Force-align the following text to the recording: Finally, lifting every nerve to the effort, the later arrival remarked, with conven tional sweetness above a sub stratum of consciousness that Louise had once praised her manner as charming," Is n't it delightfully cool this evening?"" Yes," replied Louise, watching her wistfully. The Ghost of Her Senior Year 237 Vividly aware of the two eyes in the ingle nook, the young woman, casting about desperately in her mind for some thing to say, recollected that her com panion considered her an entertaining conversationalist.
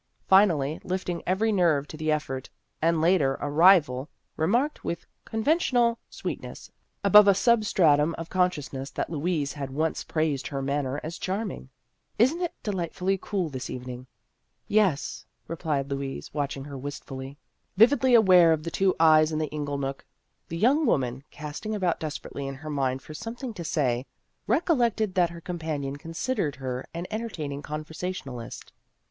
Finally, 0.25 0.79
lifting 0.83 1.21
every 1.27 1.51
nerve 1.51 1.87
to 1.87 1.95
the 1.95 2.11
effort, 2.11 2.49
the 2.81 2.91
later 2.91 3.37
arrival 3.39 4.09
remarked, 4.35 4.83
with 4.83 5.05
conven 5.27 5.57
tional 5.57 5.97
sweetness 6.09 6.71
above 7.03 7.27
a 7.27 7.35
sub 7.35 7.63
stratum 7.63 8.15
of 8.17 8.27
consciousness 8.27 8.89
that 8.89 9.11
Louise 9.11 9.53
had 9.53 9.69
once 9.69 10.03
praised 10.03 10.47
her 10.47 10.59
manner 10.59 10.99
as 11.03 11.19
charming," 11.19 11.69
Is 12.17 12.33
n't 12.33 12.41
it 12.41 12.55
delightfully 12.63 13.19
cool 13.21 13.49
this 13.49 13.69
evening?"" 13.69 14.07
Yes," 14.67 15.27
replied 15.47 15.91
Louise, 15.91 16.33
watching 16.33 16.63
her 16.63 16.79
wistfully. 16.79 17.37
The 17.77 17.85
Ghost 17.85 17.93
of 17.93 18.01
Her 18.01 18.05
Senior 18.07 18.09
Year 18.21 18.23
237 18.23 18.23
Vividly 18.25 18.25
aware 18.25 18.53
of 18.53 18.63
the 18.63 18.71
two 18.71 18.95
eyes 18.99 19.31
in 19.31 19.37
the 19.37 19.53
ingle 19.55 19.77
nook, 19.77 20.03
the 20.47 20.57
young 20.57 20.87
woman, 20.87 21.23
casting 21.29 21.75
about 21.75 21.99
desperately 21.99 22.47
in 22.47 22.55
her 22.55 22.71
mind 22.71 23.03
for 23.03 23.13
some 23.13 23.35
thing 23.35 23.53
to 23.53 23.63
say, 23.63 24.07
recollected 24.47 25.13
that 25.13 25.29
her 25.29 25.41
com 25.41 25.59
panion 25.59 25.99
considered 25.99 26.55
her 26.55 26.87
an 26.91 27.05
entertaining 27.11 27.61
conversationalist. 27.61 28.73